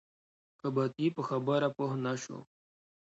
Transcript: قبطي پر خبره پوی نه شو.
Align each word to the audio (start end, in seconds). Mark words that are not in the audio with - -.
قبطي 0.61 1.07
پر 1.15 1.23
خبره 1.29 1.69
پوی 1.75 1.93
نه 2.05 2.13
شو. 2.21 2.37